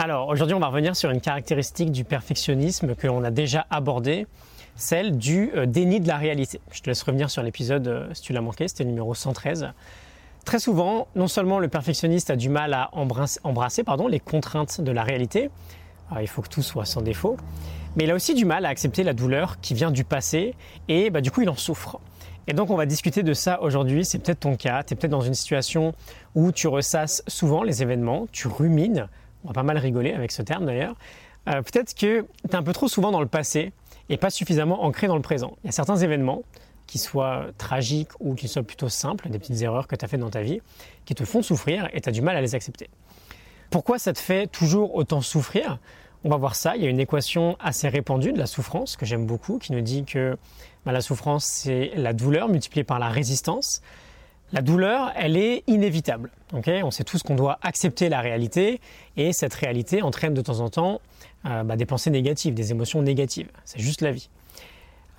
[0.00, 4.28] Alors aujourd'hui on va revenir sur une caractéristique du perfectionnisme que l'on a déjà abordé,
[4.76, 6.60] celle du euh, déni de la réalité.
[6.70, 9.72] Je te laisse revenir sur l'épisode euh, si tu l'as manqué, c'était le numéro 113.
[10.44, 14.92] Très souvent, non seulement le perfectionniste a du mal à embrasser, pardon, les contraintes de
[14.92, 15.50] la réalité,
[16.20, 17.36] il faut que tout soit sans défaut,
[17.96, 20.54] mais il a aussi du mal à accepter la douleur qui vient du passé
[20.86, 21.98] et bah, du coup il en souffre.
[22.46, 25.10] Et donc on va discuter de ça aujourd'hui, c'est peut-être ton cas, tu es peut-être
[25.10, 25.92] dans une situation
[26.36, 29.08] où tu ressasses souvent les événements, tu rumines,
[29.44, 30.94] on va pas mal rigoler avec ce terme d'ailleurs,
[31.48, 33.72] euh, peut-être que tu es un peu trop souvent dans le passé
[34.08, 35.56] et pas suffisamment ancré dans le présent.
[35.62, 36.42] Il y a certains événements
[36.86, 40.20] qui soient tragiques ou qui soient plutôt simples, des petites erreurs que tu as faites
[40.20, 40.60] dans ta vie,
[41.04, 42.88] qui te font souffrir et tu as du mal à les accepter.
[43.70, 45.78] Pourquoi ça te fait toujours autant souffrir?
[46.24, 46.76] On va voir ça.
[46.76, 49.82] Il y a une équation assez répandue de la souffrance que j'aime beaucoup qui nous
[49.82, 50.36] dit que
[50.84, 53.82] bah, la souffrance, c'est la douleur multipliée par la résistance.
[54.52, 56.30] La douleur, elle est inévitable.
[56.54, 58.80] on sait tous qu'on doit accepter la réalité
[59.18, 61.00] et cette réalité entraîne de temps en temps
[61.44, 63.50] euh, bah, des pensées négatives, des émotions négatives.
[63.66, 64.30] C'est juste la vie.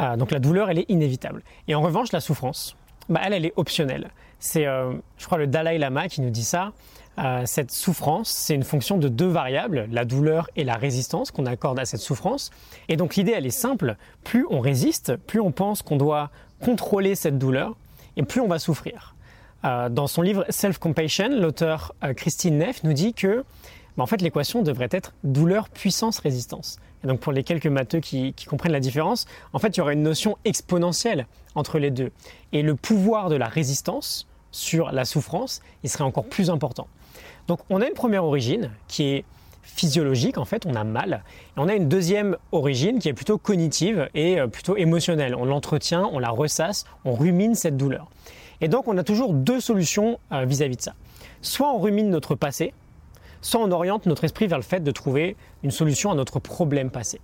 [0.00, 1.42] Euh, donc la douleur, elle est inévitable.
[1.66, 2.74] Et en revanche, la souffrance,
[3.10, 4.08] bah, elle, elle est optionnelle.
[4.40, 6.72] C'est, euh, je crois, le Dalai Lama qui nous dit ça.
[7.46, 11.80] Cette souffrance, c'est une fonction de deux variables, la douleur et la résistance qu'on accorde
[11.80, 12.52] à cette souffrance.
[12.88, 13.96] Et donc l'idée, elle est simple.
[14.22, 16.30] Plus on résiste, plus on pense qu'on doit
[16.60, 17.74] contrôler cette douleur,
[18.16, 19.16] et plus on va souffrir.
[19.62, 23.44] Dans son livre Self-Compassion, l'auteur Christine Neff nous dit que
[23.98, 26.78] bah, en fait, l'équation devrait être douleur, puissance, résistance.
[27.02, 29.94] Et donc pour les quelques matheux qui, comprennent la différence, en fait, il y aurait
[29.94, 32.12] une notion exponentielle entre les deux.
[32.52, 36.86] Et le pouvoir de la résistance sur la souffrance, il serait encore plus important.
[37.48, 39.24] Donc on a une première origine qui est
[39.74, 41.22] physiologique, en fait, on a mal.
[41.56, 45.34] Et on a une deuxième origine qui est plutôt cognitive et euh, plutôt émotionnelle.
[45.34, 48.08] On l'entretient, on la ressasse, on rumine cette douleur.
[48.60, 50.94] Et donc on a toujours deux solutions vis à -vis de ça.
[51.42, 52.72] Soit on rumine notre passé,
[53.40, 56.90] soit on oriente notre esprit vers le fait de trouver une solution à notre problème
[56.90, 57.20] passé.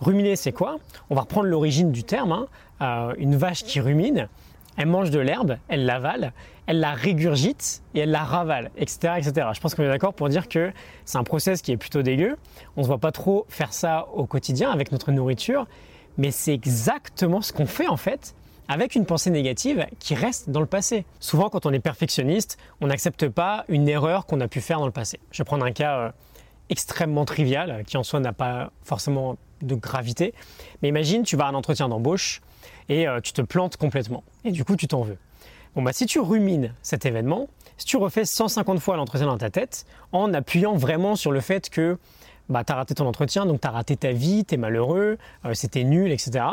[0.00, 0.76] Ruminer, c'est quoi?
[1.10, 2.32] On va reprendre l'origine du terme.
[2.32, 2.46] Hein.
[2.82, 4.28] Euh, une vache qui rumine,
[4.76, 6.32] elle mange de l'herbe, elle l'avale,
[6.66, 9.14] elle la régurgite et elle la ravale, etc.
[9.18, 9.48] etc.
[9.54, 10.72] Je pense qu'on est d'accord pour dire que
[11.04, 12.36] c'est un process qui est plutôt dégueu.
[12.76, 15.66] On ne voit pas trop faire ça au quotidien avec notre nourriture,
[16.18, 18.34] mais c'est exactement ce qu'on fait en fait
[18.68, 21.04] avec une pensée négative qui reste dans le passé.
[21.20, 24.86] Souvent, quand on est perfectionniste, on n'accepte pas une erreur qu'on a pu faire dans
[24.86, 25.20] le passé.
[25.30, 26.10] Je vais prendre un cas euh,
[26.68, 30.34] extrêmement trivial, qui en soi n'a pas forcément de gravité.
[30.82, 32.40] Mais imagine, tu vas à un entretien d'embauche
[32.88, 34.24] et euh, tu te plantes complètement.
[34.44, 35.18] Et du coup, tu t'en veux.
[35.74, 39.50] Bon, bah, si tu rumines cet événement, si tu refais 150 fois l'entretien dans ta
[39.50, 41.98] tête, en appuyant vraiment sur le fait que
[42.48, 45.18] bah, tu as raté ton entretien, donc tu as raté ta vie, tu es malheureux,
[45.44, 46.44] euh, c'était nul, etc.,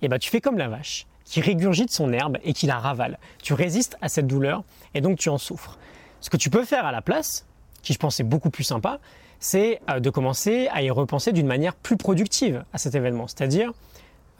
[0.00, 3.18] et bah, tu fais comme la vache qui régurgite son herbe et qui la ravale.
[3.42, 4.64] Tu résistes à cette douleur
[4.94, 5.78] et donc tu en souffres.
[6.20, 7.46] Ce que tu peux faire à la place,
[7.82, 8.98] qui je pense est beaucoup plus sympa,
[9.38, 13.26] c'est euh, de commencer à y repenser d'une manière plus productive à cet événement.
[13.28, 13.72] C'est-à-dire,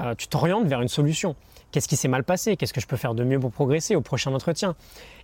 [0.00, 1.34] euh, tu t'orientes vers une solution.
[1.70, 2.56] Qu'est-ce qui s'est mal passé?
[2.56, 4.74] Qu'est-ce que je peux faire de mieux pour progresser au prochain entretien?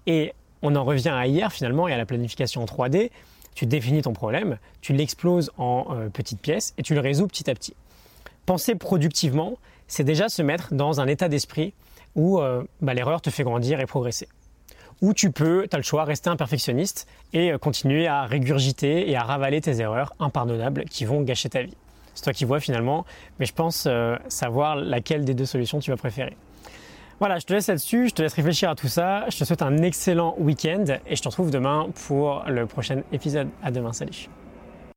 [0.07, 3.11] Et on en revient à hier finalement et à la planification en 3D.
[3.55, 7.49] Tu définis ton problème, tu l'exploses en euh, petites pièces et tu le résous petit
[7.49, 7.75] à petit.
[8.47, 11.73] Penser productivement, c'est déjà se mettre dans un état d'esprit
[12.17, 14.29] où euh, bah, l'erreur te fait grandir et progresser.
[15.03, 19.17] Ou tu peux, tu as le choix, rester un perfectionniste et continuer à régurgiter et
[19.17, 21.77] à ravaler tes erreurs impardonnables qui vont gâcher ta vie.
[22.15, 23.05] C'est toi qui vois finalement,
[23.39, 26.37] mais je pense euh, savoir laquelle des deux solutions tu vas préférer.
[27.21, 29.25] Voilà, je te laisse là-dessus, je te laisse réfléchir à tout ça.
[29.31, 33.49] Je te souhaite un excellent week-end et je te retrouve demain pour le prochain épisode.
[33.63, 34.29] À demain, salut.